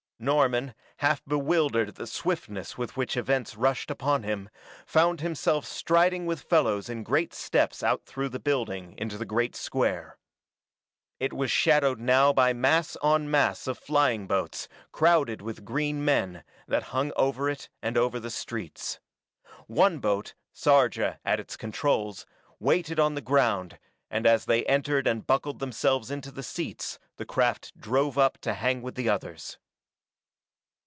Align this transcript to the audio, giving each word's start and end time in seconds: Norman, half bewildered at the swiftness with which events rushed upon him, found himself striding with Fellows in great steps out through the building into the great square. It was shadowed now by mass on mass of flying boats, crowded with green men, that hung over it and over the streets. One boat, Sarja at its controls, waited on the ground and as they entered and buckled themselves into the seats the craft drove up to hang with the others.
Norman, 0.23 0.75
half 0.97 1.25
bewildered 1.25 1.89
at 1.89 1.95
the 1.95 2.05
swiftness 2.05 2.77
with 2.77 2.95
which 2.95 3.17
events 3.17 3.55
rushed 3.57 3.89
upon 3.89 4.21
him, 4.21 4.51
found 4.85 5.19
himself 5.19 5.65
striding 5.65 6.27
with 6.27 6.41
Fellows 6.43 6.89
in 6.89 7.01
great 7.01 7.33
steps 7.33 7.81
out 7.81 8.05
through 8.05 8.29
the 8.29 8.39
building 8.39 8.93
into 8.99 9.17
the 9.17 9.25
great 9.25 9.55
square. 9.55 10.19
It 11.19 11.33
was 11.33 11.49
shadowed 11.49 11.99
now 11.99 12.33
by 12.33 12.53
mass 12.53 12.95
on 12.97 13.31
mass 13.31 13.65
of 13.65 13.79
flying 13.79 14.27
boats, 14.27 14.67
crowded 14.91 15.41
with 15.41 15.65
green 15.65 16.05
men, 16.05 16.43
that 16.67 16.83
hung 16.93 17.11
over 17.15 17.49
it 17.49 17.67
and 17.81 17.97
over 17.97 18.19
the 18.19 18.29
streets. 18.29 18.99
One 19.65 19.97
boat, 19.97 20.35
Sarja 20.53 21.17
at 21.25 21.39
its 21.39 21.57
controls, 21.57 22.27
waited 22.59 22.99
on 22.99 23.15
the 23.15 23.21
ground 23.21 23.79
and 24.11 24.27
as 24.27 24.45
they 24.45 24.63
entered 24.65 25.07
and 25.07 25.25
buckled 25.25 25.57
themselves 25.57 26.11
into 26.11 26.29
the 26.29 26.43
seats 26.43 26.99
the 27.17 27.25
craft 27.25 27.75
drove 27.75 28.19
up 28.19 28.37
to 28.41 28.53
hang 28.53 28.83
with 28.83 28.93
the 28.93 29.09
others. 29.09 29.57